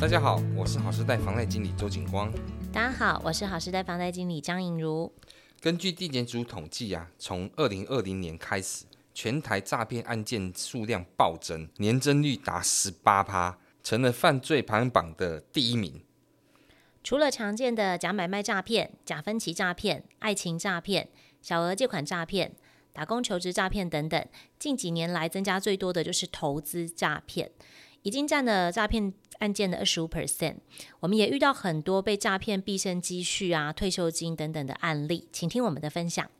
[0.00, 2.32] 大家好，我是好时代房贷经理周景光。
[2.72, 5.12] 大家好，我是好时代房贷经理张颖如。
[5.60, 16.00] 根据地检署统计啊，从二零二零年开始，全台诈骗案件数量暴增，年增率达十八趴，成了犯罪排行榜的第一名。
[17.02, 21.08] 除了常见的假买卖诈骗、假分期诈骗、爱情诈骗、
[21.42, 22.52] 小额借款诈骗、
[22.92, 24.24] 打工求职诈骗等等，
[24.60, 27.50] 近几年来增加最多的就是投资诈骗。
[28.02, 30.56] 已经占了诈骗案件的二十五 percent。
[31.00, 36.30] 我们也遇到很多被诈骗毕生积蓄啊、退休金等等的案例，请听我们的分享。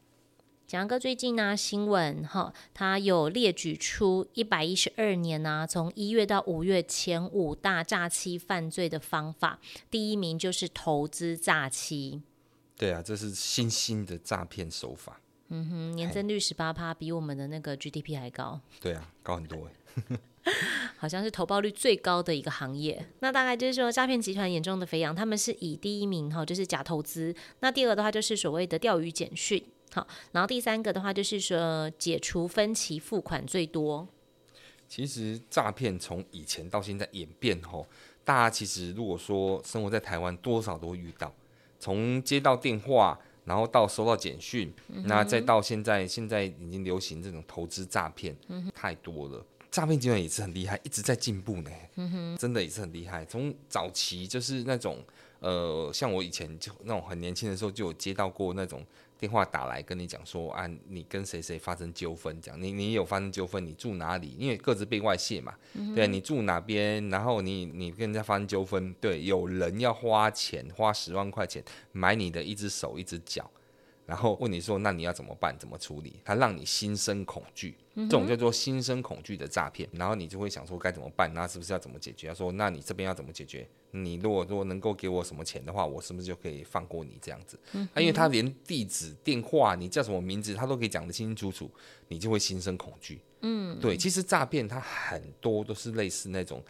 [0.66, 9.58] 蒋哥最近呢、啊、新闻哈，他有列举出一百一十二年呢、啊，从一月到五月前五大诈欺犯罪的方法，
[9.90, 12.22] 第一名就是投资诈欺。
[12.76, 15.18] 对啊，这是新兴的诈骗手法。
[15.48, 18.60] 嗯哼，年增率十八趴，比我们的那个 GDP 还高。
[18.78, 19.70] 对啊，高很多
[20.96, 23.06] 好像是投报率最高的一个行业。
[23.20, 27.34] 那大概就是说，诈骗集团眼中的肥羊，他们是以第一名哈，就是假投资。
[27.60, 29.62] 那第二的话，就是所谓的钓鱼简讯。
[29.92, 34.06] 好，然后第三个的话，就是说解除分期付款最多。
[34.86, 37.86] 其实诈骗从以前到现在演变后，
[38.24, 41.32] 大家其实如果说生活在台湾，多少都会遇到。
[41.78, 44.72] 从接到电话，然后到收到简讯，
[45.04, 48.36] 那再到现在，现在已经流行这种投资诈骗，
[48.74, 49.44] 太多了。
[49.70, 51.70] 诈骗集团也是很厉害，一直在进步呢。
[51.96, 53.24] 嗯哼，真的也是很厉害。
[53.26, 55.04] 从早期就是那种，
[55.40, 58.84] 呃，像我以前就那种很年轻的时候，就有接到过那种
[59.18, 64.34] 电话打来跟你讲说，啊，你跟谁谁发生纠纷，这样你你有发生纠纷，你住哪里？
[64.38, 67.06] 因为各自被外泄嘛，嗯、对，你住哪边？
[67.10, 73.50] 然后你你跟人家发生纠纷，对，有人要花钱，花十万块钱买你的一只手一只脚。
[74.08, 75.54] 然后问你说，那你要怎么办？
[75.58, 76.18] 怎么处理？
[76.24, 79.86] 他让你心生恐惧，这种叫做心生恐惧的诈骗。
[79.92, 81.30] 然后你就会想说该怎么办？
[81.34, 82.28] 那是不是要怎么解决？
[82.28, 83.68] 他说，那你这边要怎么解决？
[83.90, 87.60] 你如果如果能够给我什么钱的话，我是不是就可以放过你这样子？
[87.92, 91.70] 啊，因为他连地址、电话，你叫什么名字，他都可以讲得清清楚楚，
[92.08, 93.20] 你就会心生恐惧。
[93.42, 96.64] 嗯，对，其实诈骗它很多都是类似那种，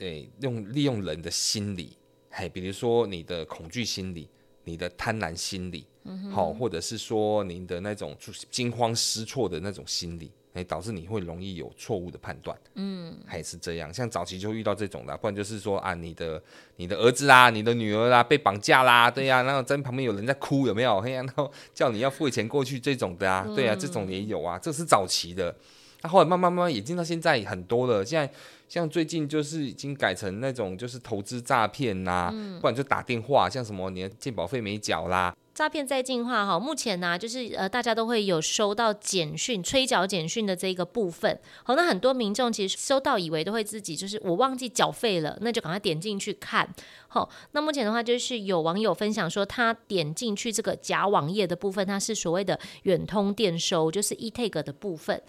[0.00, 1.96] 诶，用利用人的心理，
[2.28, 4.28] 嘿，比如说你的恐惧心理。
[4.68, 5.86] 你的贪婪心理，
[6.30, 8.14] 好、嗯，或者是说您的那种
[8.50, 13.92] 惊慌失措的那种心理，哎，导致你会容易有错误的判断，嗯，还是这样。
[13.92, 16.40] 像早期就遇到这种的，不然就是说啊，你的
[16.76, 21.00] 你的儿子啦，你的女儿啦被绑架啦，对呀、啊，然后在旁边有人在哭，有没有？
[21.00, 25.56] 嘿呀，然后叫你要付钱过去这种的啊，对啊，这种也有啊，这是早期的。
[26.02, 28.32] 那后来慢慢慢慢演进到现在很多了，现在
[28.68, 32.30] 像最近就是已经改成那种就是投资诈骗呐，
[32.60, 35.34] 不然就打电话，像什么你的健保费没缴啦。
[35.54, 41.36] 诈骗在进化哈，目前呢、啊，就是呃，大家都会有收到简讯、催缴简讯的这个部分。
[41.64, 46.72] 好，那很多民众其实收到以为都会自己就是我忘记缴费了，那就赶快点进去看。
[47.08, 55.20] 好，那目前的话就是有网友分享说，他点进去这个假网页的部分，它是所谓的远通电收，就是 eTag 的部分。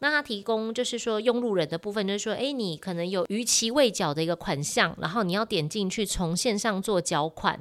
[0.00, 7.60] 那他提供就是说用路人的部分，就是说，诶，你可能有逾期未缴的一个款项，然后你要点进去从线上做缴款，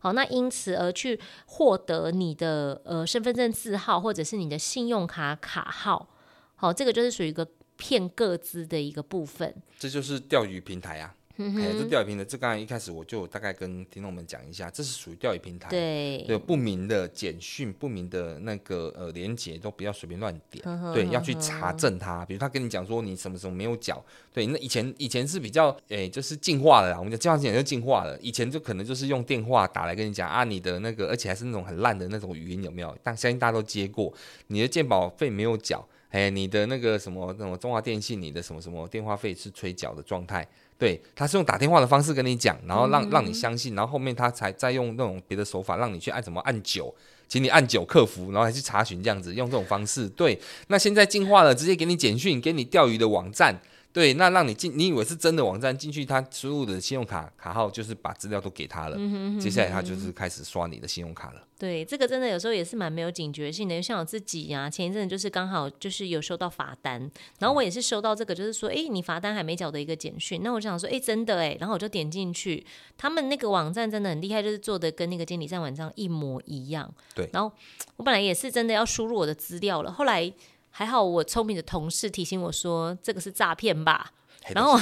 [0.00, 6.08] 好，那因此而去获得你的呃身份证字号或者是你的信用卡卡号，
[6.54, 7.46] 好，这个就是属于一个
[7.76, 11.14] 骗各资的一个部分，这就是钓鱼平台啊。
[11.38, 22.24] 嗯、哎，这钓鱼平台，这刚才一开始我就大概跟听众们讲一下，这是属于钓鱼平台，对，有不明的简讯、不明的那个呃连接都不要随便乱点，呵呵对，要去查证它。
[22.24, 32.96] 比如他跟你讲说你什么什么没有缴，对，那以前以前是比较哎，就是进化了啦，我们讲进化就进化了，以前就可能就是用电话打来跟你讲啊，你的那个，而且还是那种很烂的那种语音有没有？
[33.02, 34.12] 但相信大家都接过，
[34.48, 40.46] 你的鉴保费没有缴，哎，你的那个什么那种中华电信，你的什么什么电话费是催缴的状态。
[40.78, 46.94] 对，他是用打电话的方式跟你讲，然后让、嗯、让你相信，然后后面他才再用那种别的手法让你去按什么按九，
[47.26, 50.08] 请你按九客服，然后还去查询这样子，用这种方式。
[50.10, 50.38] 对，
[50.68, 53.60] 那现在进化了，直接给你简讯，给你钓鱼的网站。
[53.96, 61.42] 对，那让你进，你以为是真的网站进去，他输入的信用卡卡号就是把资料都给他了，嗯哼嗯哼，接下来他就是开始刷你的信用卡了。
[61.58, 63.80] 对，这个真的有时候也是蛮没有警觉性的。
[63.80, 70.42] 像我自己呀、啊，前一阵子就是刚好就是有收到罚单，然后我也是收到这个，就是说，哎，你罚单还没缴的一个简讯。
[70.44, 72.62] 那我就想说，哎，真的哎，然后我就点进去，
[72.98, 76.92] 他们那个网站真的很厉害，就是做的跟那个监理站网站一模一样。
[77.14, 77.50] 对，然后
[77.96, 80.30] 我本来也是真的要输入我的资料了，后来。
[80.78, 84.12] 还好我聪明的同事提醒我说，这个是诈骗吧，
[84.48, 84.78] 然后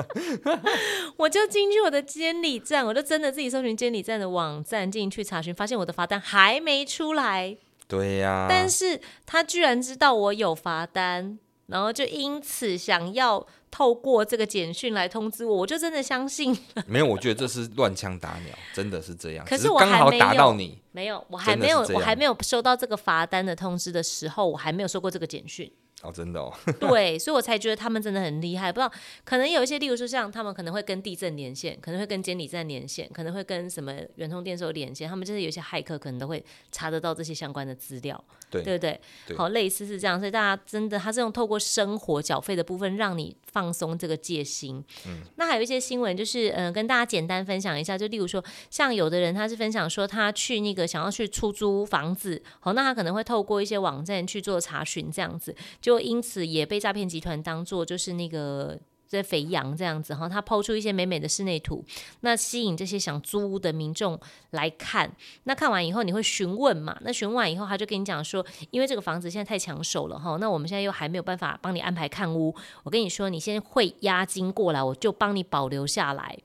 [1.18, 7.58] 我就进去我的监理站，我就真的自己搜寻监理站的网站进去查询，发现我的罚单还没出来。
[7.86, 11.38] 对呀，但是他居然知道我有罚单。
[11.72, 16.54] 然后就因此想要透过这个简讯来通知我，我就真的相信。
[16.86, 19.46] 没有，我觉得这是乱枪打鸟，真的是这样。
[19.46, 25.72] 可是我刚好打到你，没有，我还没有，我还没有收到这个罚单的通知的时候，我还没有收过这个简讯。
[26.02, 28.72] 哦，真的哦， 对，所以我才觉得他们真的很厉害。
[28.72, 28.92] 不知道
[29.24, 39.00] 可能有一些，例如说像他们可能会跟地震连线，可能会跟监理站连线，可能会跟什么圆通电收连线，他们就是有一些骇客可能都会查得到这些相关的资料，对，对不对？
[39.28, 44.84] 对好，类似是这样，所以大家真的，他是用透过生活缴费的部分让你放松这个戒心。
[45.06, 55.91] 嗯，那还有一些新闻就是，嗯、呃，跟大家简单分享一下，就例如说，像有的人他是分享说他去那个想要去出租房子，好，那他可能会透过一些网站去做查询，这样子就。
[55.92, 61.84] 就因此也被诈骗集团当做就是那个在肥羊这样子哈，他抛出一些美美的室内图，
[62.20, 64.18] 那吸引这些想租屋的民众
[64.52, 65.14] 来看。
[65.44, 66.96] 那看完以后你会询问嘛？
[67.02, 72.54] 那询问完以后他就跟你讲说，因为这个房子现在太抢手了哈，那我们现在又还没有办法帮你安排看屋。
[72.84, 76.38] 我跟你说，你先汇押金过来，我就帮你保留下来。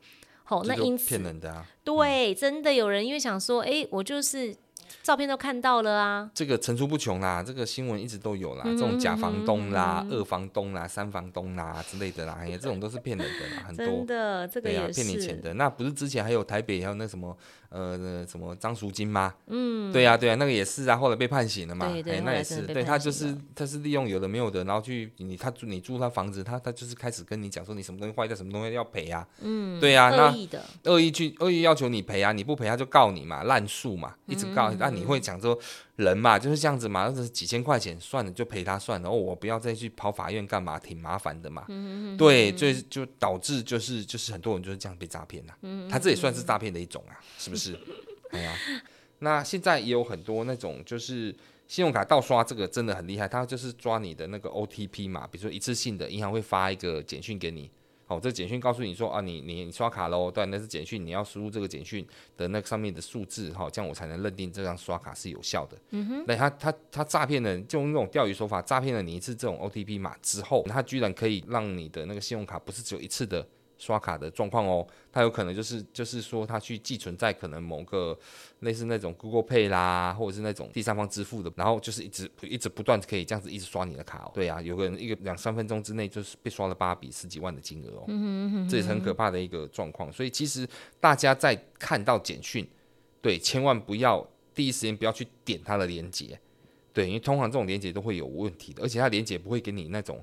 [0.43, 4.53] 好，那因此骗人的啊，对，真的有人因为想说，哎，我就是。
[5.03, 15.53] 照片都看到了啊，这个层出不穷啦，这个新闻一直都有啦，嗯、这种假房东啦、嗯、二房东啦、三房东啦之类的啦，哎呀， 这种都是骗人的啦，很多，真的，这个也是，对呀，骗你钱的。
[15.53, 17.35] 那不是之前还有台北还有那什么
[17.69, 19.33] 呃什么张淑金吗？
[19.47, 35.57] 嗯，对呀对呀，那个也是啊，后来被判刑了嘛，对那也是，对他就是他是利用有的没有的，然后去你他住你住他房子，他他就是开始跟你讲说你什么东西坏掉，什么东西要赔啊，嗯，对呀，恶意的，恶意去恶意要求你赔啊，你不赔他就告你嘛，滥诉嘛，一直告，那、嗯、你会讲说。
[35.97, 39.09] 人嘛就是这样子嘛，就是几千块钱算了，就赔他算了。
[39.09, 41.65] 哦，我不要再去跑法院干嘛，挺麻烦的嘛。
[41.69, 45.57] 嗯、对，就就导致就是就是很多人就是这样被诈骗了。
[45.63, 47.77] 嗯、他这也算是诈骗的一种啊，是不是？
[48.29, 48.55] 哎呀，
[49.19, 51.35] 那现在也有很多那种就是
[51.67, 53.27] 信用卡盗刷，这个真的很厉害。
[53.27, 57.71] 他就是抓你的那个 OTP 嘛，比如说一次性的，银行会发一个简讯给你。
[58.07, 62.05] 哦，这简讯告诉你说啊，你你你刷卡喽，对，那是简讯，你要输入这个简讯
[62.35, 65.77] 的那个上面的数字，哈，这样我才能认定这张刷卡是有效的。
[65.91, 73.45] 嗯哼，那他他他诈骗了，就用那种钓鱼手法诈骗了你一次这种 OTP 码之后，他居然可以让你的那个信用卡不是只有一次的。
[73.77, 78.17] 刷卡的状况哦，他有可能就是就是说他去寄存在可能某个
[78.61, 84.31] 类似那种 Google Pay 啦，或者是那种第三方支付的，然后就是一直一直不断可以这样子一直刷你的卡哦。
[84.33, 90.11] 对啊，有个人一个两三分钟之内就是被刷了八笔十几万的金额哦，嗯哼嗯哼，这也是很可怕的一个状况。
[90.11, 90.67] 所以其实
[90.99, 92.67] 大家在看到简讯，
[93.21, 96.39] 对，千万不要第一时间不要去点它的连接，
[96.91, 100.19] 对，因为通常这种连接都会有问题的，而且它连接不会给你那种。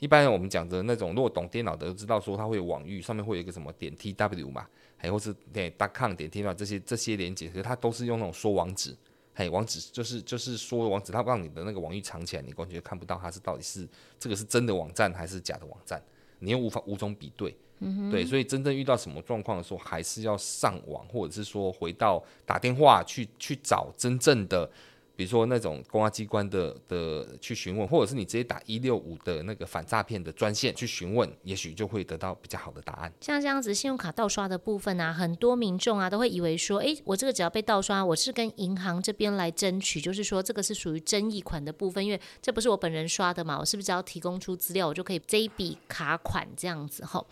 [0.00, 8.94] 一般我们讲的那种，如果懂电脑的都知道，说它会有网域，上面会有一个什么点 tw 嘛，还或是点 .com 点 tw 这些这些连接，其实它都是用那种说网址，
[9.34, 13.88] 嘿，网址就是就是说网址，它让你的那个网域藏起来，你完全看不到它是到底是
[14.18, 16.02] 这个是真的网站还是假的网站，
[16.40, 24.68] 你又无法无从比对，嗯，对，所以真正遇到什么状况的时候，还是要上网，或者是说回到打电话去去找真正的。
[25.16, 33.12] 比如说那种公安机关的的去询问，或者是你直接打一六五的那个反诈骗的专线去询问，也许就会得到比较好的答案。
[33.20, 47.24] 像这样子信用卡盗刷的部分啊，很多民众啊都会以为说，诶，我这个只要被盗刷，我是跟银行这边来争取，就是说这个是属于争议款的部分，因为这不是我本人刷的嘛，我是不是只要提供出资料，我就可以这一笔卡款这样子哈？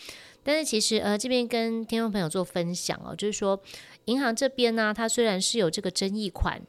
[0.45, 3.61] 但是其实呃，这边跟听众朋友做分享哦，就是说
[4.05, 6.63] 银行这边呢，它虽然是有这个争议款。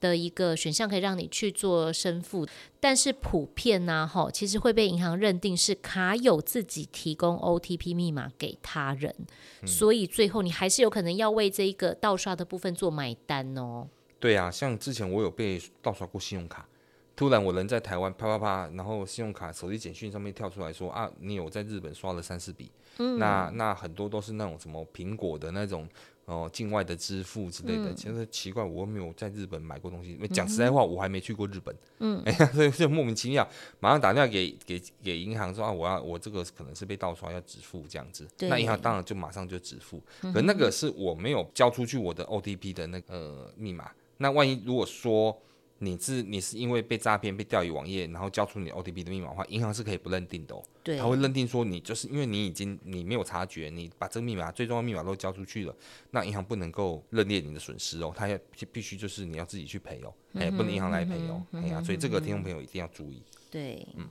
[0.00, 2.46] 的一个选项可以让你去做申付，
[2.80, 9.14] 但是普遍呢，哈，其实会被银行认定是卡友自己提供 OTP 密码给他人，
[9.62, 13.86] 嗯、所以最后你还是有可能要为这一个盗刷的部分做买单哦。
[14.18, 16.66] 对啊，像之前我有被盗刷过信用卡，
[17.14, 25.88] 突然我人在台湾，啪啪啪，然后信用卡手机简讯上面跳出来说啊，你有在日本刷了三四笔，嗯，那那很多都是那种什么苹果的那种。
[26.30, 30.16] 哦，境外的支付之类的，其实、嗯、奇怪，我又没有在日本买过东西。
[30.28, 31.76] 讲、嗯、实在话，我还没去过日本。
[31.98, 33.46] 嗯， 哎呀，所以就莫名其妙，
[33.80, 38.28] 马上打电话给给给银行说啊，我要我这个可能是被盗刷，要止付这样子。
[38.36, 40.00] 对那银行当然就马上就止付。
[40.22, 43.90] 嗯、可那个是我没有交出去我的 OTP 的那个、呃、密码。
[44.18, 45.36] 那万一如果说。
[45.82, 50.62] 你是你是因为被诈骗被钓鱼网页，然后交出你 OTP 的密码的话，银行是可以不认定的哦。
[50.84, 55.74] 对，他会认定说你就是因为你已经你没有察觉，你把这个密码最重要的密码都交出去了，
[56.10, 58.38] 那银行不能够认列你的损失哦，他要
[58.70, 63.22] 必须就是你要自己去赔哦，哎、不能银行来赔哦，哎呀、所以这个听众朋友一定要注意。
[63.50, 64.06] 对，嗯。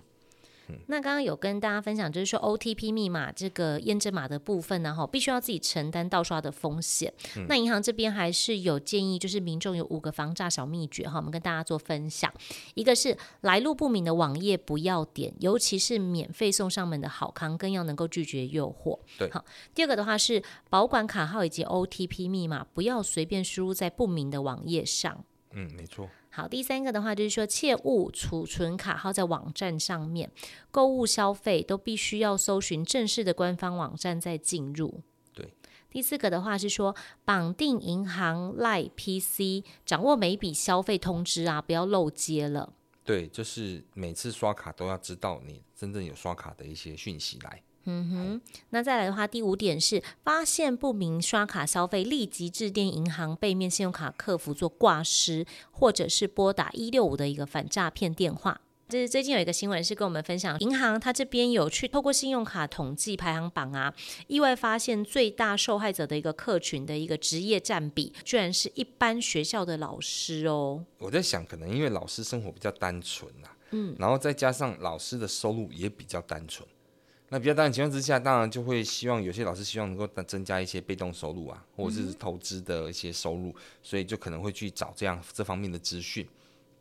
[0.87, 7.13] 那刚刚有跟大家分享，就是说 OTP 密码这个验证码的部分呢，哈，必须要自己承担盗刷的风险。
[7.37, 12.33] 嗯、那银行这边还是有建议，就是民众有五个防诈小秘诀哈，我们跟大家做分享。
[12.75, 18.99] 一个是来路不明的网页不要点，尤其是免费送上门的好康，更要能够拒绝诱惑。
[19.17, 19.43] 对，好。
[19.73, 25.23] 第二个的话是保管卡号以及 OTP 密码，不要随便输入在不明的网页上。
[25.53, 26.09] 嗯，没错。
[26.31, 30.31] 好，第三个的话就是说，切勿储存卡号在网站上面，
[30.69, 35.01] 购物消费都必须要搜寻正式的官方网站再进入。
[35.33, 35.53] 对。
[35.89, 36.95] 第四个的话是说，
[37.25, 42.73] 绑定银行 LINE PC，掌握每一笔消费通知啊，不要漏接了。
[43.03, 47.63] 对，就是每次刷卡都要知道你真正有刷卡的一些讯息来。
[47.85, 58.61] 嗯哼，那再来的话，第五点是发现不明刷卡消费，立即致电银行背面信用卡客服做挂失，或者是拨打一六五的一个反诈骗电话。
[58.87, 63.93] 这是最近有一个新闻是跟我们分享，银行它这边有去透过信用卡统计排行榜啊，
[64.27, 70.83] 意外发现最大受害者的一个客群的一个职业占比，居然是一般学校的老师哦。
[70.97, 76.67] 我在想，可能因为老师生活比较单纯啊，嗯，然后再加上老师的收入也比较单纯。
[77.31, 86.27] 那比较大的情况之下，当然就会希望有些老师希望能够增加一些被动收入啊，或者是投资的一些收入，所以就可能会去找这样这方面的资讯。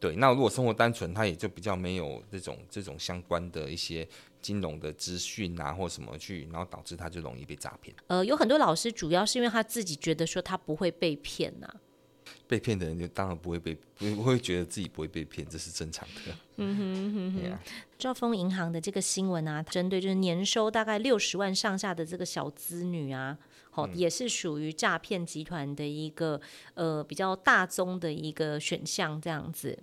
[0.01, 4.09] 对，那如果生活单纯，他也就比较没有这种这种相关的一些
[4.41, 7.95] 金融的资讯啊，或什么去，然后导致他就容易被诈骗。
[8.07, 11.77] 呃，有很多老师主要是因为他自己觉得说他不会被骗呐、啊。
[12.47, 16.35] 被骗的人就当然不会被，不会觉得自己不会被骗，这是正常的。
[16.57, 17.59] 嗯哼哼哼。
[17.99, 23.37] 兆丰银行的这个新闻啊，针对就是年收大概六十万上下的这个小资女啊，
[23.71, 26.41] 好、嗯，也是属于诈骗集团的一个
[26.75, 29.79] 呃比较大宗的一个选项，这样子。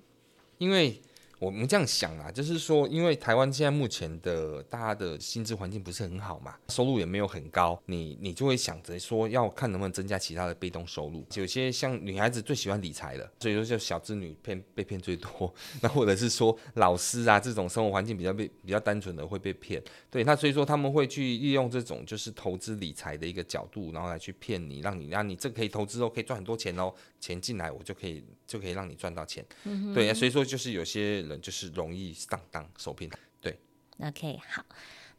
[0.58, 1.02] 因为。
[1.40, 11.26] 我们这样想啊，就是说，因为台湾现在目前的大家的薪资环境不是很好嘛，收入也没有很高，你你就会想着说要看能不能增加其他的被动收入。
[11.36, 15.54] 有些像女孩子最喜欢理财了，所以说就小资女骗被骗最多。
[15.82, 19.84] 那或者是说老师啊这种生活环境比较被比较单纯的会被骗。
[20.10, 29.46] 对，那所以说他们会去利用这种就是投资理财的一个角度，然后来去骗你，让你让你这可以投资哦，可以赚很多钱哦，钱进来我就可以就可以让你赚到钱。
[29.66, 31.25] 嗯、对，所以说就是有些。
[31.26, 33.60] 人就是容易上当受骗，对。
[34.00, 34.64] OK，好。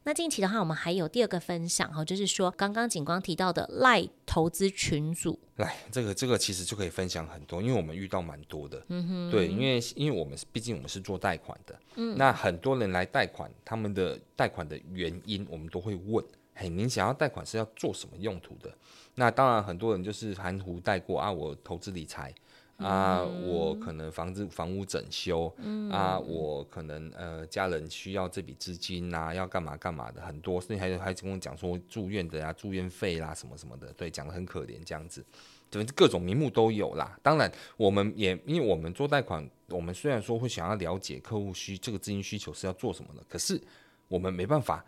[0.04, 5.36] 那近期的话，我们还有第二个分享哈，就是说刚刚景光提到的赖投资群组。
[5.56, 8.80] 来，这个这个其实就可以分享很多，因为我们遇到蛮多的。
[8.88, 9.30] 嗯哼。
[9.32, 16.24] 对，因为因为我们毕竟我们是做贷款的，嗯，那很多人来贷款，他们的贷款的原因我们都会问。
[16.54, 18.72] 嘿，您想要贷款是要做什么用途的？
[19.16, 22.32] 那当然很多人就是含糊带过啊，我投资理财。
[22.78, 35.24] 啊，我可能房子房屋整修，嗯、啊，我可能呃家人需要这笔资金呐、啊，要干嘛干嘛的很多，甚至还有还跟我讲说住院的呀、啊，住院费啦什么什么的，对，讲得很可怜这样子，
[35.70, 37.18] 就各种名目都有啦。
[37.22, 43.60] 当然，我们也因为我们做贷款，我们虽然说会想要了解客户需这个资金需求是要做什么的，可是
[44.08, 44.84] 我们没办法。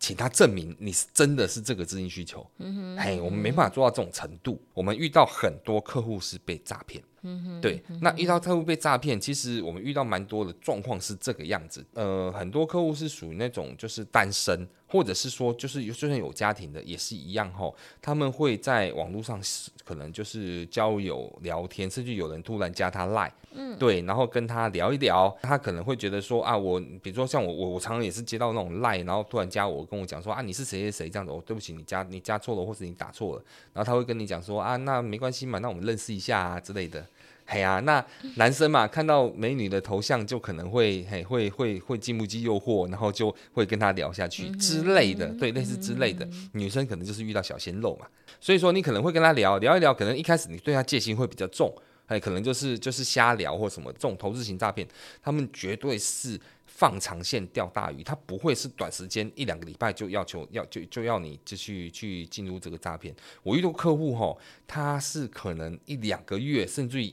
[0.00, 4.62] 请他证明你是真的是这个资金需求，嗯哼，嘿，我们没办法做到这种程度。
[4.72, 11.84] 我们遇到很多客户是被诈骗，嗯哼，对，那遇到客户被诈骗，其实我们遇到蛮多的状况是这个样子。
[11.94, 14.66] 呃，很多客户是属于那种就是单身。
[14.88, 19.40] 或者是说，就是就算有家庭的也是一样吼，他们会在网络上
[19.84, 37.06] 可能就是交友聊天，甚至有人突然加他 Line，嗯，对，然后跟他聊一聊，他可能会觉得说啊，我比如说像我我我常常也是接到那种 Line，然后突然加我跟我讲说啊，你是谁谁谁这样子，哦，对不起，你加你加错了，或者你打错了，然后他会跟你讲说啊，那没关系嘛，那我们认识一下啊之类的。
[37.50, 38.04] 嘿呀、啊，那
[38.36, 46.28] 男生嘛，看到美女的头像就可能会嘿，会会会禁不起诱惑，然后就会跟他聊下去之类的，对，类似之类的。
[46.52, 48.06] 女生可能就是遇到小鲜肉嘛，
[48.38, 51.74] 所以说你可能会跟他聊聊一聊，可能一开始你对他戒心会比较重，
[52.04, 53.90] 哎，可能就是就是瞎聊或什么。
[53.94, 54.86] 这种投资型诈骗，
[55.22, 63.16] 他们绝对是放长线钓大鱼，他不会是短时间一两个礼拜就要求要就就要你继续去进入这个诈骗。
[63.42, 67.10] 我遇到客户吼，他是可能一两个月甚至于。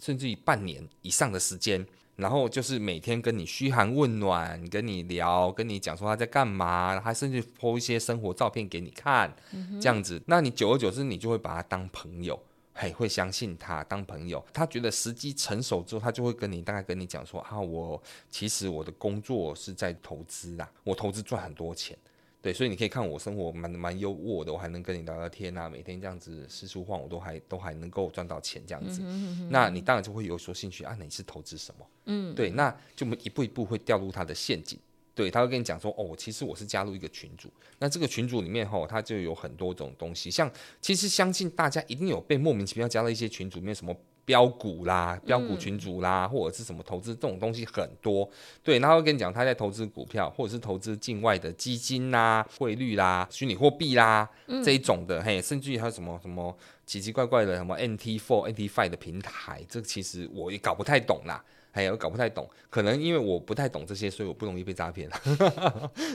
[0.00, 1.86] 甚至于半年以上的时间，
[2.16, 9.34] 然后就是每天跟你嘘寒问暖，跟你聊，跟你讲说他在干嘛，他甚至 po 一些生活照片给你看，
[9.80, 12.40] 这样子，那你久而久之，你就会把他当朋友，
[12.74, 14.44] 嘿，会相信他当朋友。
[14.52, 21.96] 他觉得时机成熟之后，他就会跟你大概跟你讲说啊，我其实我的工作是在投资啊，我投资赚很多钱。
[22.40, 29.00] 对，所以你可以看我生活蛮蛮优渥的，我还能跟你聊聊天啊，每天这样子四处晃，我都还都还能够赚到钱这样子。
[29.02, 31.86] 嗯哼嗯哼，那你当然就会有所兴趣啊，你是投资什么？
[32.06, 34.78] 嗯，对，那就一步一步会掉入他的陷阱。
[35.14, 40.48] 对，他会跟你讲说，哦，其实我是加入一个群组，那这个群组里面吼，他就有很多种东西，像
[40.80, 43.92] 其实相信大家一定有被莫名其妙加到一些群组里面，什么
[44.28, 48.28] 标股啦、标股群组啦，嗯、或者是什么投资这种东西很多。
[48.62, 56.54] 对，他会跟你讲他在投资股票，或者是投资境外的基金啦、汇率啦、虚拟货币啦、嗯、这一种的，嘿，甚至于还有什么什么
[56.84, 61.42] 奇奇怪怪的什么 NT Four、NT Five 的平台，这其实我也搞不太懂啦。
[61.72, 65.08] 哎呀，我搞不太懂，可能因为我不太懂这些，所以我不容易被诈骗。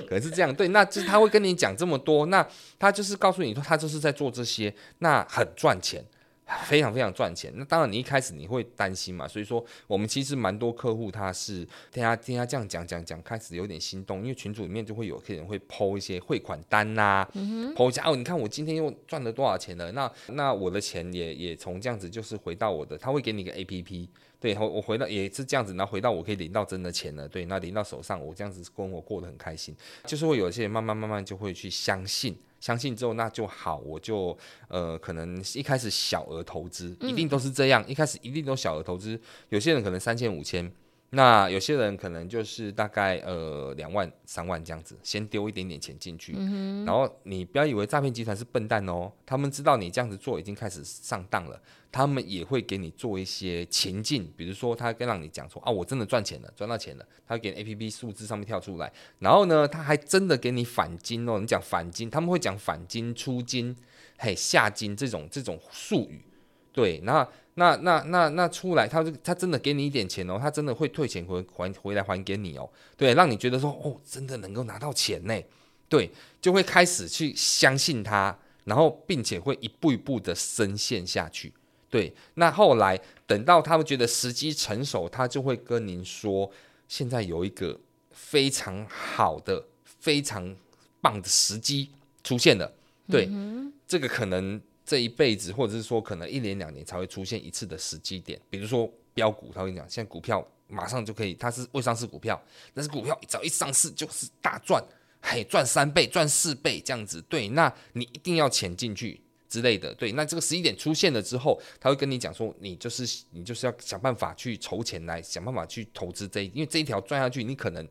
[0.05, 2.46] 可能是这样，对，那就是他会跟你讲这么多，那
[2.77, 6.03] 他就是告诉你说，他就是在做这些，那很赚钱。
[6.65, 24.07] 非常非常赚钱，那当然你一开始你会担心嘛，所以说我们其实蛮多客户他是听他听他这样讲讲讲，开始有点心动，因为群组里面就会有客人会 po 一些汇款单呐、啊嗯、，po 一下哦，你看我今天又赚了多少钱了，那那我的钱也也从这样子就是回到我的，他会给你一个 APP，
[24.39, 29.73] 对，我我回到也是这样子，然后回到我可以领到真的钱了，对，那领到手上，我这样子跟我过得很开心，
[30.05, 32.38] 就是会有一些人慢慢慢慢就会去相信。
[32.63, 34.38] 相信之后那就好，我就
[34.70, 40.72] 呃可能一开始小额投资，一定都是这样，嗯、一开始一定都小额投资，有些人可能三千五千。
[41.15, 63.75] 那有些人可能就是大概呃两万三万这样子，先丢一点点钱进去，嗯、然后你不要以为诈骗集团是笨蛋哦，他们知道你这样子做已经开始上当了，他们也会给你做一些情境，比如说他跟让你讲说啊我真的赚钱了，赚到钱了，他会给你 A P P 数字上面跳出来，然后呢他还真的给你返金哦，你讲返金，他们会讲返金、出金、
[64.17, 66.25] 嘿下金这种这种术语，
[66.72, 67.29] 对，那。
[67.55, 72.67] 那那那那出来，他他真的给你一点钱哦，他真的会退钱回还回来还给你哦，
[72.98, 75.39] 对，让你觉得说哦，真的能够拿到钱呢，
[75.88, 76.10] 对，
[76.41, 81.53] 就会开始去相信他，然后并且会一步一步的深陷下去，
[81.89, 86.50] 对，那后来等到他们觉得时机成熟，他就会跟您说，
[86.88, 87.79] 现在有一个
[88.10, 90.55] 非常好的、非常
[91.01, 91.91] 棒的时机
[92.24, 92.74] 出现了，
[93.07, 94.60] 对，嗯、这个可能。
[94.93, 102.39] 这一辈子，或者是说可能一年两年才会出现一次的时机点，比如说标股，他会讲，现在股票马上就可以，它是未上市股票，
[102.75, 104.83] 但是股票只要一上市就是大赚，
[105.19, 117.88] 嘿，赚三倍、赚四倍这样子，对，那你一定要潜进去之类的，对，那这个时机点出现了之后，他会跟你讲说，你就是你就是要想办法去筹钱来，想办法去投资这一，因为这一条赚下去，你可能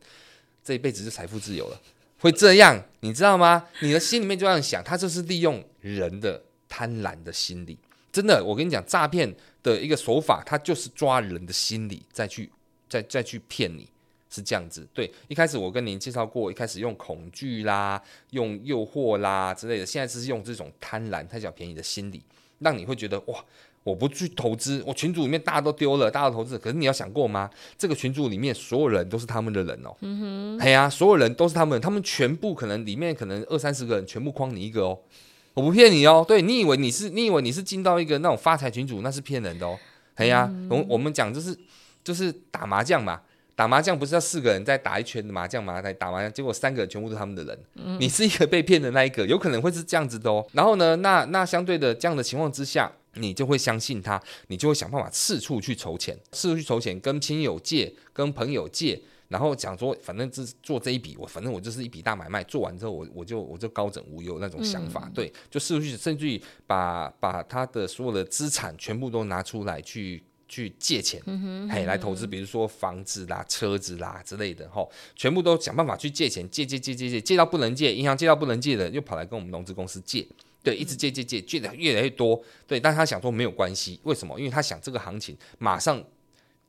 [0.63, 1.81] 这一辈子就财富自由了，
[2.19, 3.67] 会这样，你知道吗？
[3.81, 6.41] 你的心里面就这样想，他就是利用人的。
[6.73, 7.77] 贪婪的心理，
[8.11, 9.31] 真的，我跟你讲，诈骗
[9.61, 12.49] 的一个手法，它就是抓人的心理，再去
[12.89, 13.87] 再再去骗你，
[14.27, 14.87] 是这样子。
[14.91, 22.23] 对，一开始我跟您介绍过，一开始用恐惧啦，用诱惑啦之类的，现在是用这种贪婪、贪小便宜的心理，
[22.57, 23.45] 让你会觉得哇，
[23.83, 27.47] 我不去投资，我群组里面大家都丢了，大家都投资，可是你要想过吗？
[27.77, 34.97] 这个群组里面所有人都是他们的人哦，嗯哼，哎呀，所有人都是他们，他们全部可能里面可能二三十个人，全部框你一个哦。
[35.53, 39.77] 我不骗你哦，对，你以为你是，你以为你是进到一个那种发财群组，那是骗人的哦。
[40.15, 41.55] 哎呀、啊，我、嗯、我们讲就是
[42.03, 43.21] 就是打麻将嘛，
[43.55, 50.45] 打麻将不是要四个人在打一圈的麻将嘛，来打麻将，结果三个人全部都是他们的人，嗯、 你是一个被骗的那一个，有可能会是这样子的哦。
[50.53, 58.99] 然后呢，那那相对的这样的情况之下，你就会相信他，你就会想办法四处去筹钱，四处去筹钱，跟亲友借，跟朋友借。
[59.33, 80.27] 然后讲说，反正这做这一笔，我反正我就是一笔大买卖，做完之后我我就我就高枕无忧那种想法，嗯、对，就甚至甚至于把把他的所有的资产全部都拿出来去去借钱，嗯哼嗯哼嘿，来投资，比如说房子啦、车子啦之类的，吼，全部都想办法去借钱，借借借借借，借到不能借，银行借到不能借的，又跑来跟我们融资公司借，
[80.61, 84.37] 对，一直借借借，借的越来越多，对，但他想说没有关系，为什么？
[84.37, 86.03] 因为他想这个行情马上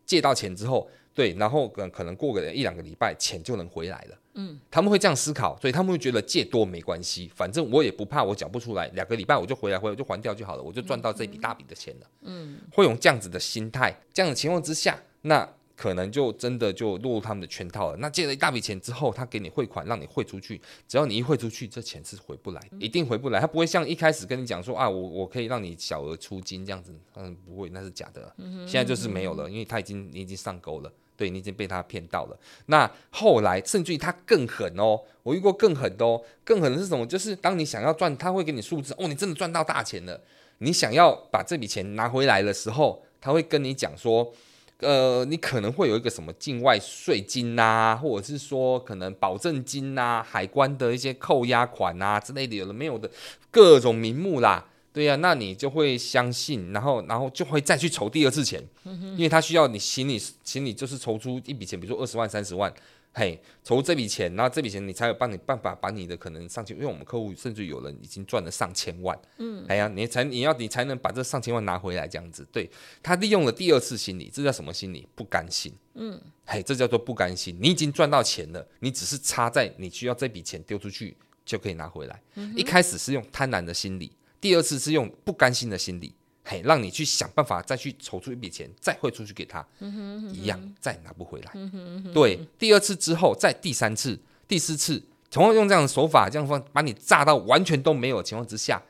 [0.06, 0.88] 借到钱之后。
[1.14, 4.18] 对，然后可可能过个一两个礼拜，钱就能回来了。
[4.34, 12.06] 嗯，他们会这样思考，所以他们会觉得借多没关系，反正我也不怕我缴不出来，两个礼拜我就回来，回来我就还掉就好了，我就赚到这笔大笔的钱了。
[12.22, 15.48] 嗯，会用这样子的心态，这样的情况之下，那。
[15.76, 17.96] 可能就真的就落入他们的圈套了。
[17.96, 20.60] 那借了一大笔钱之后，他给你汇款，让你汇出去。
[20.86, 23.40] 只要你一汇出去，这钱是回不来，一定回不来。
[23.40, 28.32] 他不会像一开始跟你讲说啊，我我可以让你小额出金这样子，嗯，不会，那是假的。
[28.38, 32.38] 现在就是没有了，因为他已经你已经上钩了，对，你已经被他骗到了。
[32.66, 37.06] 那后来甚至于他更狠哦，我遇过更狠的哦，更狠的是什么？
[37.06, 40.20] 就是当你想要赚，他会给你数字哦，你真的赚到大钱了。
[40.58, 44.32] 你想要把这笔钱拿回来的时候，他会跟你讲说。
[44.80, 53.08] 呃，你可能会有一个什么境外税金呐，或者是说可能保证金呐、海关的一些扣押款呐之类的，有的没有的
[53.52, 62.72] 各种名目啦，对呀、啊，那你就会相信，然后然后就会再去筹第二次钱，因为他需要你心里心里就是筹出一笔钱，比如说二十万、三十万，
[63.12, 72.70] 嘿，筹这笔钱，然后这笔钱你才有帮你办法把你的可能上千，因为我们客户甚至有人已经赚了上千万，嗯，哎呀，你才你要你才能把这上千万拿回来这样子，对，
[73.02, 75.04] 他利用了第二次心理，这叫什么心理？
[75.16, 77.58] 不甘心，嗯，嘿，这叫做不甘心。
[77.60, 82.22] 你已经赚到钱了，你只是差在你需要这笔钱丢出去就可以拿回来。
[82.36, 84.10] 嗯、一开始是用贪婪的心理，
[84.44, 86.12] 第二次是用不甘心的心理。
[86.44, 91.50] 嘿，让你去想办法再去筹出一笔钱，再汇出去给他，嗯哼一样再拿不回来。
[91.54, 98.82] 嗯哼对，第二次之后，再第三次、第四次，同样用这样的手法，这样方把你炸到完全都没有情况之下，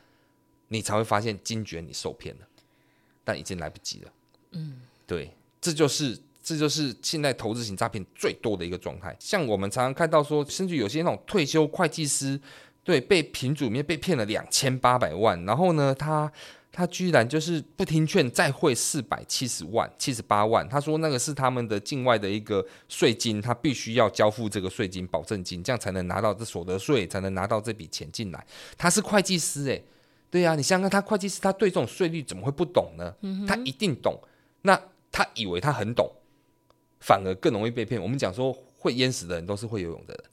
[0.67, 2.47] 你才会发现惊觉你受骗了，
[3.23, 4.13] 但已经来不及了。
[4.51, 9.17] 嗯，对，这就是这就是现在投资型诈骗最多的一个状态。
[9.21, 12.41] 像我们常常看到说，甚至有些那种退休会计师，
[12.85, 16.31] 对，被品主面被骗了两千八百万，然后呢，他。
[16.77, 20.69] 他居然就是不听劝，再汇四百七十万、七十八万。
[20.69, 28.45] 他说那个是他们的境外的一个税金，他必须要交付这个税金保证金，这样才能拿到这所得税，才能拿到这笔钱进来。
[28.77, 29.85] 他是会计师诶，
[30.29, 33.15] 对呀、啊，你想想看，他会计师，他对这种税率怎么会不懂呢？
[33.47, 34.21] 他一定懂。
[34.63, 34.77] 那
[35.13, 36.11] 他以为他很懂，
[36.99, 38.03] 反而更容易被骗。
[38.03, 40.25] 我们讲说会淹死的人都是会游泳的人。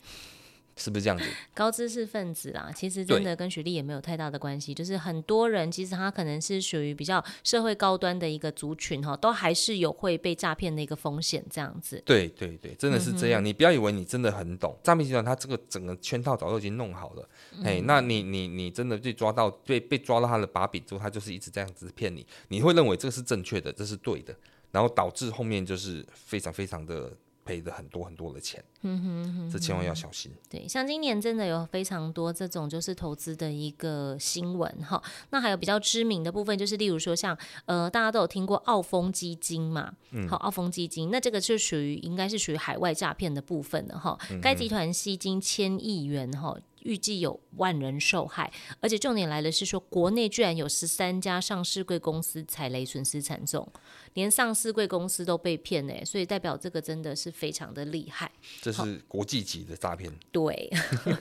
[0.82, 1.24] 是不是这样子？
[1.54, 4.74] 高知识分子啦，其实真的跟学历也没有太大的关系。
[4.74, 12.02] 就是很多人其实他可能是属于比较社会高端的一个族群哈，都还是有会被诈骗的一个风险这样子。
[12.04, 13.44] 对对对，真的是这样。
[13.44, 17.30] 嗯、你不要以为你真的很懂，诈骗集团他这个整个圈套早就已经弄好了。
[17.64, 24.36] 哎、嗯，那你你你真的被抓到被被抓到他的把柄之后，他就是一直这样子骗你，你会认为这个是正确的，这是对的，
[24.72, 27.12] 然后导致后面就是非常非常的。
[27.44, 30.32] 赔的很多很多的钱，嗯哼嗯哼，这千万要小心。
[30.50, 35.02] 对，像今年真的有非常多这种就是投资的一个新闻哈。
[35.30, 44.18] 那还有比较知名的部分，就是例如说像呃，大家都有听过澳丰基金嘛，嗯，好，澳丰基金，那这个就属于应该是属于海外诈骗的部分的哈。
[44.42, 46.58] 该集团吸金千亿元哈。
[46.84, 53.72] 预计有万人受害，而且重点来的是说，国内居然有十三家上市贵公司踩雷，损失惨重，
[54.16, 58.32] 连上市贵公司都被骗呢，所以代表这个真的是非常的厉害。
[58.64, 60.12] 这是国际级的诈骗。
[60.32, 60.70] 对，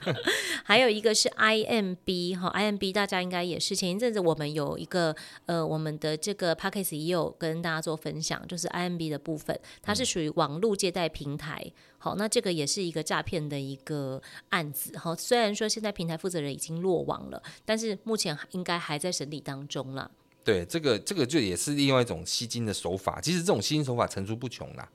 [0.65, 5.15] 还有一个是 IMB 哈，IMB 大家应该也是前一阵子我们有一个
[5.47, 11.61] 呃，我们的这个 p a c k a g e 也有跟大家做分享，就是 IMB 的部分，它是属于网络借贷平台。
[11.65, 14.97] 嗯好，那这个也是一个诈骗的一个案子。
[14.97, 20.11] 好，虽然说现在平台负责人已经落网了，但是目前应该还在审理当中啦。
[20.43, 23.21] 对，这个这个就也是另外一种吸金的手法。
[23.21, 24.89] 其实这种吸金手法层出不穷啦。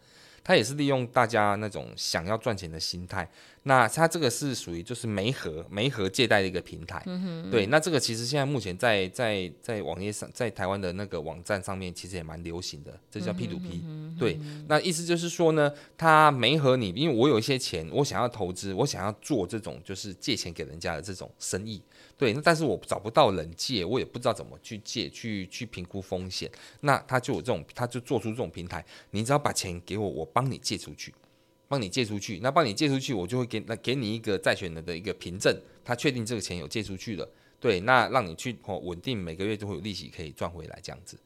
[0.46, 3.28] 他也是利用大家那种想要赚钱的心态，
[3.64, 13.84] 那他这个是属于就是媒合媒合借贷的一个平台，嗯嗯，对，那这个其实现在目前在在在网页上，在台湾的那个网站上面，其实也蛮流行的，这叫 P to P，
[14.20, 21.82] 对，那意思就是说呢，他媒合你，因为我有一些钱，我想要投资，我想要做这种就是借钱给人家的这种生意。
[22.18, 26.50] 对，那但是我找不到人借，我也不知道怎么去借，去去评估风险。
[26.80, 31.14] 那他就有这种，他就做出这种平台，你只要把钱给我，我帮你借出去，
[31.68, 32.40] 帮你借出去。
[32.42, 37.30] 那帮你借出去，我就会给那给你一个债权人的一个凭证，他确定这个钱有借出去了。
[37.60, 41.20] 对，那让你去哦，稳定每个月都会有利息可以赚回来这样子。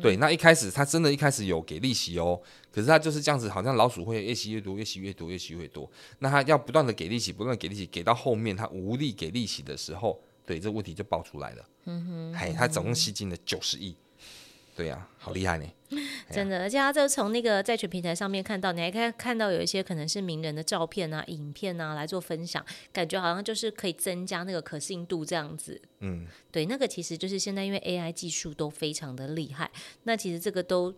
[0.00, 5.90] 对，那一开始他真的一开始有给利息哦，可是他就是这样子，好像老鼠会越吸越多，越吸越多，越吸越多。
[6.20, 10.20] 那他要不断的给利息，不断的给利息，给到后面他无力给利息的时候。
[10.46, 11.68] 对，这个问题就爆出来了。
[11.84, 13.96] 嗯哼，哎，他总共吸进了九十亿。
[14.76, 15.66] 对呀、啊，好厉害呢。
[16.30, 25.80] 真的，而且他就从那个债权平台上面看到，你还看看到有一些可能是名人的照片啊、影片啊来做分享，感觉好像就是可以增加那个可信度这样子。
[26.00, 29.70] 嗯，对，那个其实就是现在因为 AI 技术都非常的厉害，
[30.02, 30.92] 那其实这个都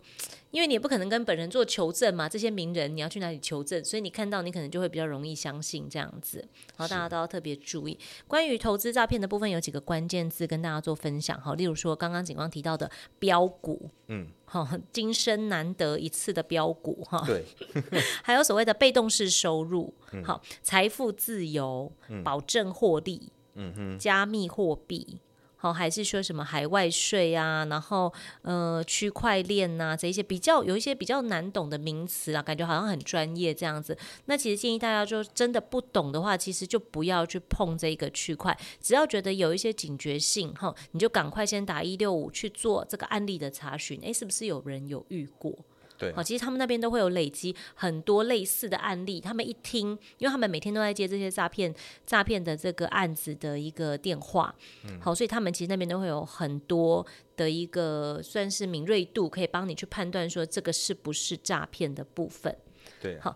[0.49, 3.83] 因为你也不可能跟本人做求证嘛，这些名人你要去哪里求证？
[3.85, 6.43] 所以你看到你可能就会比较容易相信这样子。
[6.75, 11.39] 好，大家都要特别注意关于投资诈骗的部分，有几个关键字跟大家做分享。
[11.39, 12.89] 好，例如说刚刚警方提到的
[13.19, 14.18] 标股，嗯。
[14.45, 17.45] 好，今生难得一次的标股哈，对，
[18.23, 21.91] 还有所谓的被动式收入，好，财富自由，
[22.23, 25.19] 保证获利，嗯哼，加密货币。
[25.61, 28.11] 好，还是说什么海外税啊，然后
[28.43, 33.97] 呃，区块链呐，这一些比较有一些比较难懂的名词啊，感觉好像很专业这样子。
[34.27, 38.57] 那其实建议大家就真的不懂的话，其实就不要去碰这个区块。
[38.79, 43.99] 只要觉得有一些警觉性，哈，你就赶快先打一六五去做这个案例的查询。
[44.01, 45.53] 诶，是不是有人有遇过？
[45.99, 49.19] 对，好，其实他们那边都会有累积很多类似的案例。
[49.19, 62.55] 他们一听，因为他们每天都在接这些诈骗诈骗的这个案子的一个电话，嗯，好，所以他们其实那边都会有很多的一个算是敏锐度，可以帮你去判断说这个是不是诈骗的部分。
[63.01, 63.35] 对，好。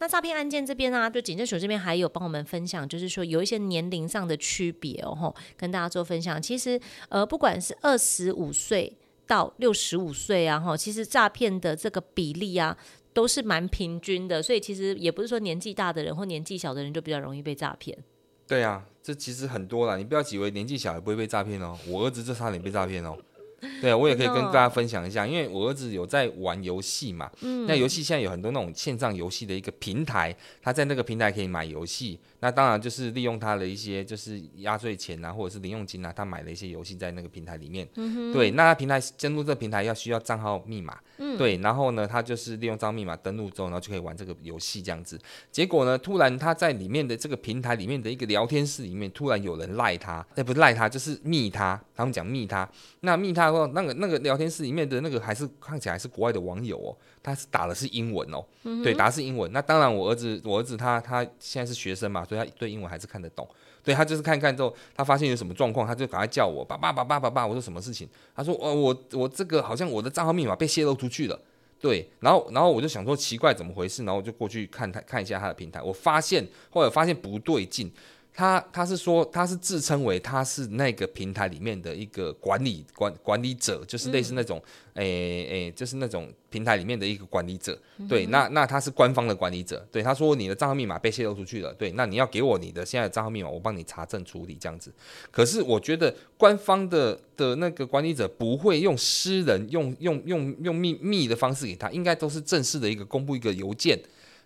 [0.00, 6.40] 那诈骗案件这边呢、啊，就警政署这边还有帮我们分享，就是说有一些年龄上的区别哦，跟大家做分享。
[6.40, 8.96] 其实呃，不管是二十五岁
[9.28, 12.76] 到六十五岁啊，哈，其实诈骗的这个比例啊，
[13.12, 14.42] 都是蛮平均的。
[14.42, 17.96] 所以其实也不是说年纪大的人或年纪小的人就比较容易被诈骗。
[18.46, 21.78] 对啊，这其实很多啦，你不要以为年纪小也不会被诈骗哦。
[21.86, 23.16] 我儿子这差点被诈骗哦。
[23.80, 27.30] 对啊，我也可以跟大家分享一下，因为我儿子有在玩游戏嘛。
[27.40, 27.66] 嗯。
[27.66, 32.18] 那游戏现在有很多那种线上游戏的一个平台，他在那个平台可以买游戏。
[32.40, 37.88] 那当然就是利用他的一些就是压岁钱啊，或者是零用金啊，他买了一些游戏在那个平台里面。
[37.96, 38.32] 嗯。
[38.32, 40.96] 对，那他平台登录这个平台要需要账号密码。
[41.18, 41.36] 嗯。
[41.36, 45.18] 对，然后呢，他就是利用账号密码登录之后，然后就可以玩这个游戏这样子。
[45.50, 51.80] 结果呢，突然他在里面的这个平台里面的一个聊天室里面，突然有人赖他，哎，不是赖他，就是密他。
[51.98, 52.66] 他们讲密他，
[53.00, 59.50] 那密他话那个那个聊天室里面的那个还是看起来还是国外的网友哦，他是打的是英文哦，嗯、对，打的是英文。
[59.52, 63.44] 那当然，我儿子我儿子他他现在是学生嘛，所以他对英文还是看得懂。
[63.82, 67.44] 对，他就是看看之后，他发现有什么状况，他就赶快叫我爸爸爸爸爸爸。
[67.44, 68.08] 我说什么事情？
[68.36, 71.36] 他说哦，我我这个好像我的账号密码被泄露出去了。
[71.80, 77.90] 对，然后然后我就想说奇怪怎么回事，然后我就过去看他看一下他的平台，我发现后来发现不对劲。
[78.38, 84.62] 他他是说他是自称为他是那个平台里面的一个管理管管理者，就是类似那种
[84.94, 87.76] 诶诶、嗯欸欸，就是那种平台里面的一个管理者。
[87.96, 89.84] 嗯、对，那那他是官方的管理者。
[89.90, 91.74] 对，他说你的账号密码被泄露出去了。
[91.74, 94.94] 对，那你要给我你的现在的账号密码，我帮你查证处理这样子。
[95.32, 103.98] 可是我觉得官方的的那个管理者不会用私人用用用用密密的方式给他，应该都是正式的一个公布一个邮件。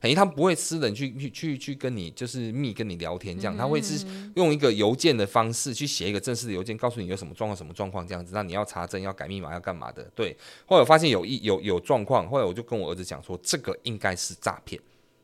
[0.03, 10.03] 等于他不会私人去去去去跟你就是密跟你聊天这样，他会是用一个邮件的方式去写一个正式的邮件，告诉你有什么状况什么状况这样子，那你要查证要改密码要干嘛的？
[10.13, 10.37] 对。
[10.67, 14.81] 后来我发现有一有有状况，后来我就跟我儿子讲说，这个应该是诈骗，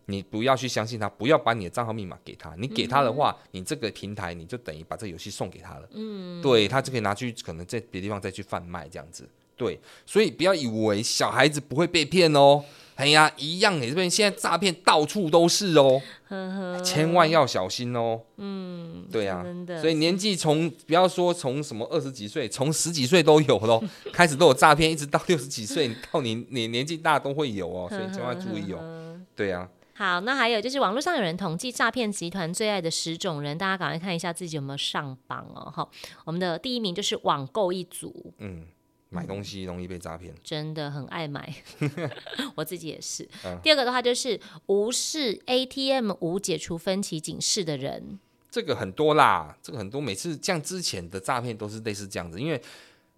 [0.06, 12.64] 你不要去相信他，不要把你的账号密码给他，你给他的话，你这个平台你就等于把这个游戏送给他了，嗯，对，他就可以拿去可能在别的地方再去贩卖这样子，对，所以不要以为小孩子不会被骗哦。
[12.94, 18.20] 哎呀，一样诶，这边现在诈骗到处都是哦，呵呵，千万要小心哦。
[18.38, 19.46] 嗯，对呀、啊，
[19.80, 23.80] 所以年纪从不要说从什么二十几岁，从十几岁都有咯，
[24.12, 29.20] 开始都有诈骗，一直到六十几岁，到你你年纪大都会有哦，所以千万注意哦。
[29.36, 29.68] 对呀、啊。
[29.94, 35.70] 好，那还有就是网络上有人统计诈骗集团最爱的十种人，大家赶快看一下自己有没有上榜哦。
[35.72, 35.88] 好，
[36.24, 38.34] 我们的第一名就是网购一族。
[38.38, 38.64] 嗯。
[39.10, 41.52] 买东西容易被诈骗，真的很爱买，
[42.56, 43.28] 我自己也是。
[43.44, 48.18] 嗯、第二个的话就是无视 ATM 无解除分歧警示的人，
[48.50, 52.60] 这个很多啦，这个很多，每次像之前的诈骗都是类似这样子，因为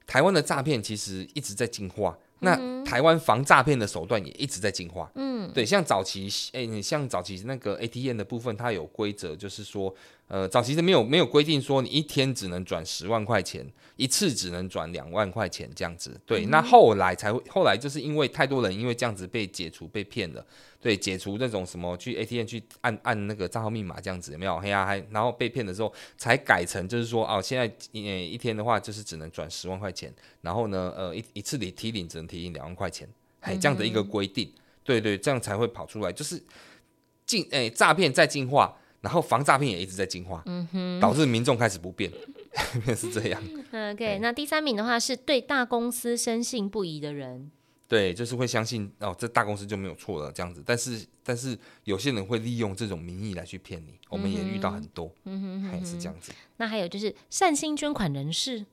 [0.07, 2.17] 台湾的诈骗其实一直在进化。
[2.43, 5.13] 那台湾防诈骗的手段也一直在进化。
[5.15, 9.95] 嗯，对，像早期，哎、欸，你像早期那个 ATM 的部分，它有规则，就是说，
[10.29, 16.19] 呃，早期是没有没有规定说你一天只能转十万块钱，一次只能转两万块钱这样子。
[16.25, 20.45] 对，嗯、那后来才会，后来就是因为太多人因为这样子被解除被骗了。
[20.83, 24.59] 对，解除那种什么去 ATM 去按按那个账号密码这样子有没有？
[24.61, 30.11] 嘿呀、啊，还然后被骗的时候才改成就是说哦，现在一天的话就是只能转十万块钱，
[30.41, 33.07] 然后呢呃一一次你提领只能提领两万块钱，
[33.41, 34.51] 哎这样的一个规定，
[34.83, 36.43] 对对，这样才会跑出来，就是
[37.27, 42.11] 进诶诈骗在进化，然后防诈骗也一直在进化，嗯哼，导致民众开始不变，
[42.97, 43.43] 是这样。
[43.93, 47.51] OK，那第三名的话是对大公司深信不疑的人。
[47.87, 50.63] 对，就是会相信哦，这大公司就没有错了这样子。
[50.65, 56.31] 但是，但是有些人会利用这种名义来去骗你，我们也遇到很多，嗯哼，还是这样子。
[56.59, 58.65] 那还有就是善心捐款人士，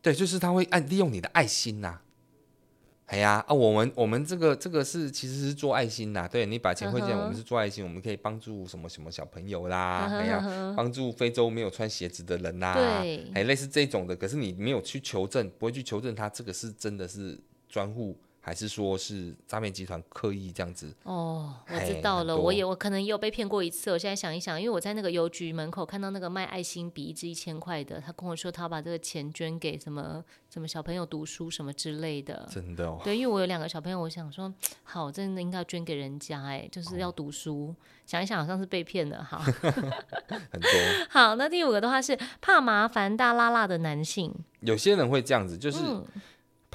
[0.00, 2.00] 对，就是他会按利用你的爱心呐。
[3.06, 6.28] 哎呀啊，我们我们这个这个是其实是做爱心呐。
[6.30, 14.14] 对，你把钱汇进来，我们是做爱心，我们可以帮助什么什么小朋友啦，哎呀，帮助非洲没有穿鞋子的人呐，对，哎，类似这种的。
[14.14, 17.38] 可是你没有去求证，不会去求证他这个是真的是。
[17.68, 18.16] 专户
[18.46, 20.94] 还是说是诈骗集团刻意这样子？
[21.02, 23.90] 哦，我知道了，我也我可能也有被骗过一次。
[23.90, 32.48] 我现在想一想，因为我在那个邮局门口看到那个卖爱心笔，一支一千块的，他跟我说他要把这个钱捐给什么什么小朋友读书什么之类的。
[32.48, 33.00] 真的哦？
[33.02, 34.54] 对，因为我有两个小朋友，我想说，
[34.84, 37.70] 好，真的应该要捐给人家，哎，就是要读书。
[37.70, 39.38] 哦、想一想，好像是被骗的，哈。
[40.52, 40.70] 很多。
[41.10, 44.32] 好，那第五个的话是怕麻烦、大拉拉的男性。
[44.60, 45.78] 有些人会这样子，就是。
[45.82, 46.06] 嗯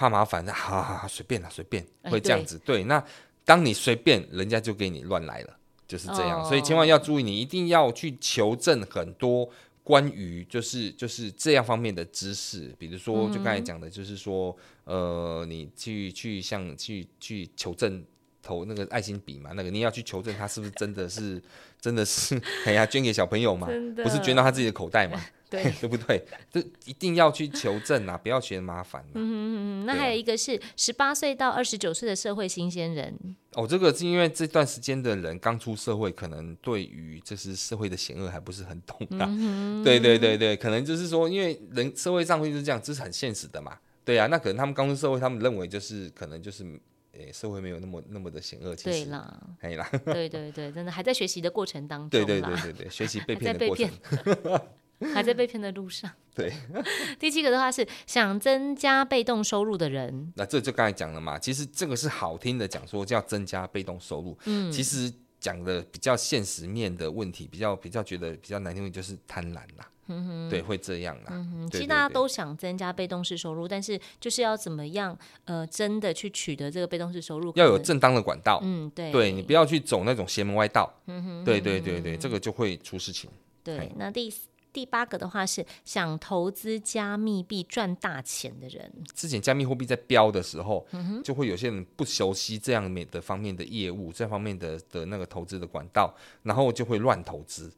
[0.02, 2.56] 怕麻烦的，好好好，随便啦，随便会这样子。
[2.56, 3.04] 欸、对，对，那
[3.46, 5.56] 当你随便，人家就给你乱来了，
[5.88, 6.42] 就是这样。
[6.42, 9.48] 哦、所以千万要注意，你一定要去求证很多
[9.84, 12.74] 关于就是就是这样方面的知识。
[12.80, 14.98] 比如说，就刚才讲的，就是说，嗯、
[15.40, 18.04] 呃，你去去向去去求证
[18.42, 21.40] 投那个爱心笔嘛，那个你要去求证他是不是真的是
[21.80, 23.68] 真的是 哎呀捐给小朋友嘛，
[24.04, 25.22] 不是捐到他自己的口袋嘛。
[25.52, 26.26] 对， 对不对？
[26.50, 29.04] 这一定要去求证啊， 不要嫌麻烦。
[29.14, 29.86] 嗯嗯嗯。
[29.86, 33.36] 那还有一个是十八岁到二十九岁的社会新鲜人。
[33.56, 39.28] 哦，这个是因为这段时间的人刚出社会，可能对于就是社会的险恶还不是很懂啊。
[39.28, 43.78] 嗯、 对对对对，可能就是说，因为人社会上会是这样，这是很现实的嘛。
[44.06, 46.64] 对啊，那可能他们刚出社会，他们认为就是可能就是，
[47.12, 48.74] 诶，社会没有那么那么的险恶。
[48.74, 49.86] 其实对啦，可以啦。
[50.06, 52.10] 对对对，真的还在学习的过程当中。
[52.10, 53.90] 对对对对对，学习被骗的过程。
[55.14, 56.10] 还在被骗的路上。
[56.34, 56.52] 对，
[57.20, 60.32] 第七个的话是想增加被动收入的人。
[60.36, 64.38] 那这就刚才讲了嘛，其实这个是好听的讲说叫增加被动收入。
[64.46, 69.90] 嗯，其实讲的比较现实面的问题，比较比较觉得比较难听的就是贪婪啦。
[70.08, 71.28] 嗯哼，对，会这样啦。
[71.32, 78.60] 嗯哼，其实大家都想增加被动式收入，但是就是要怎么样呃，真的去取得这个被动式收入，要有正当的管道。
[78.64, 80.92] 嗯，对，对你不要去走那种邪门歪道。
[81.08, 83.30] 嗯哼，对对对对，这个就会出事情。
[83.64, 84.48] 对，那第四。
[84.74, 88.92] 第八个的话是想投资加密币赚大钱的人。
[89.14, 97.72] 之前加密货币在飙的时候，嗯，就会有些人不熟悉这样面的方面的业务，这方面的的那个投资的管道，然后就会乱投资。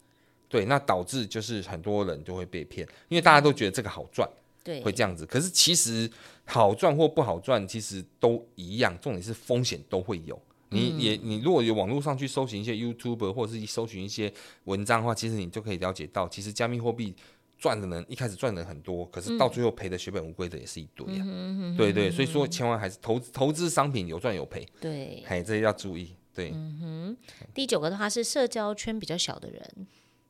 [0.47, 4.29] 对，那导致就是很多人就会被骗，因为大家都觉得这个好赚，
[4.63, 5.25] 对，会这样子。
[5.25, 6.07] 可是其实
[6.45, 10.39] 好赚或不好赚，其实都一样，重点是风险都会有。
[10.73, 14.33] 你也，你如果有网络上去搜寻一些 YouTuber 或者是搜寻一些
[14.65, 17.15] 文章的话，其实你就可以了解到，其实加密货币
[17.57, 21.25] 赚的人一开始赚的很多，可是到最后赔的血本无归的也是一堆呀、啊。
[21.25, 24.67] 嗯、对，对对，所以说千万还是投投资商品有赚有赔。
[24.81, 26.15] 对，哎，这要注意。
[26.33, 27.17] 对，嗯哼。
[27.53, 29.87] 第九个的话是社交圈比较小的人。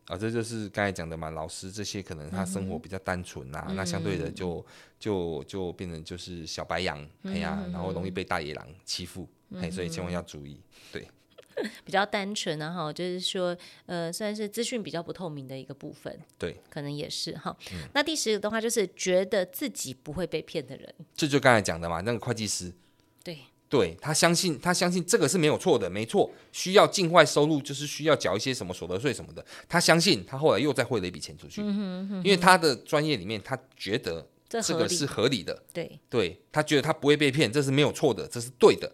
[0.08, 4.63] 啊，这就是刚才讲的嘛，老师这些可能他生活比较单纯呐、啊，嗯、那相对的就
[4.99, 9.25] 就就变成就是小白羊，哎呀、嗯啊，然后容易被大野狼欺负。
[9.61, 10.59] 哎，所以千万要注意，
[10.91, 11.07] 对，
[11.85, 17.55] 比较单纯啊，哈，就是说，呃，算是资讯比较不透明的一个部分，对，可能也是哈。
[17.71, 22.73] 嗯、那第十个的话，就是觉得自己不会被骗的人，这就刚才讲的嘛，那个会计师，
[23.23, 23.37] 对，
[23.69, 38.91] 对他相信，他相信这个是没有错的，没错，需要境外收入就是需要缴一些什么所得税什么的，他相信，他后来又再汇了一笔钱出去，嗯哼嗯哼，因为他的专业里面，他觉得这个是合理的，对，对他觉得他不会被骗，这是没有错的，这是对的。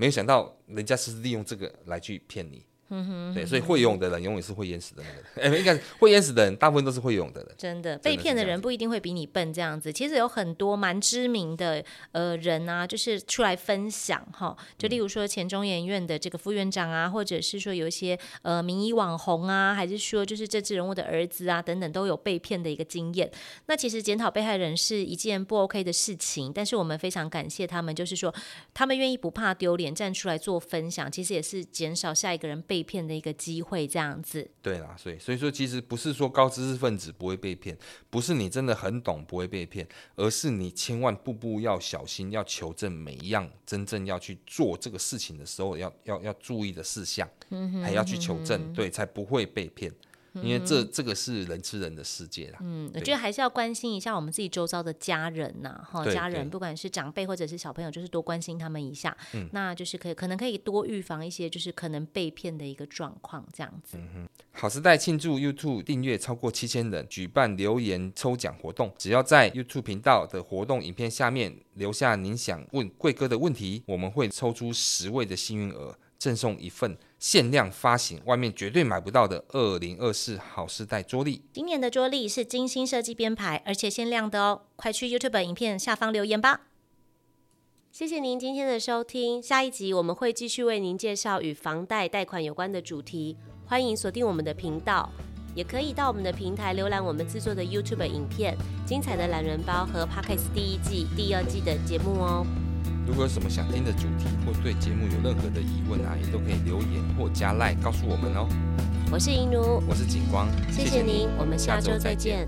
[0.00, 2.64] 没有想到，人家是利用这个来去骗你。
[2.90, 5.52] 嗯哼，对，所以会游泳的人永远是会淹死的那个人。
[5.54, 7.54] 哎，应该会淹死的人，大部分都是会游泳的人。
[7.58, 9.92] 真的，被骗的人不一定会比你笨，这样子。
[9.92, 14.56] 其实有很多蛮知名的呃人啊，就是出来分享哈。
[14.78, 23.30] 就例如说前中研院的这个副院长啊，或者是说有一些呃名医网红啊，还是说就是政治人物的儿子啊等等，都有被骗的一个经验。
[23.66, 28.34] 那其实检讨被害人是一件不 OK 的事情，但是我们非常感谢他们，就是说
[28.72, 32.77] 他们愿意不怕丢脸站出来做分享，其实也是减少下一个人被。
[32.78, 34.48] 被骗的一个机会，这样子。
[34.62, 37.76] 对啦，所以所以说，其实不是说高知识分子不会被骗，
[38.08, 49.92] 不是你真的很懂不会被骗，而是你千万步步要小心，要求证每一样真正要去做这个事情的时候要，要要要注意的事项，嗯、哼还要去求证，对，才不会被骗。
[50.34, 52.58] 因为这这个是人吃人的世界啦。
[52.62, 59.16] 嗯，我觉得还是要关心一下我们自己周遭的家人呐，哈，家人不管是长辈或者是小朋友，就是多关心他们一下。
[59.34, 63.98] 嗯，那就是可以可能可以多预防一些就是可能被骗的一个状况，这样子。
[63.98, 64.28] 嗯哼。
[64.52, 75.94] 好时代庆祝 YouTube 订阅超过七千人，举办留言抽奖活动，只要在 YouTube 频道的活动影片下面留下您想问贵哥的问题，我们会抽出十位的幸运儿。
[76.18, 81.42] 赠送一份限量发行、外面绝对买不到的二零二四好时代桌历。
[81.52, 84.62] 今年的桌历是精心设计编排，而且限量的哦！
[84.76, 86.62] 快去 YouTube 影片下方留言吧。
[87.90, 93.36] 谢谢您今天的收听，下一集我们会继续为您介绍与房贷贷款有关的主题。
[93.66, 95.10] 欢迎锁定我们的频道，
[95.54, 102.46] 也可以到我们的平台浏览我们制作的 YouTube 影片、精彩的懒人包和 Podcast 第一季、第二季的节目哦。
[103.08, 108.46] 如果有什么想听的主题，或对节目有任何的疑问啊，也都可以留言或加赖告诉我们哦。
[109.10, 112.46] 我是银奴，我是景光，谢谢您，我们下周再见。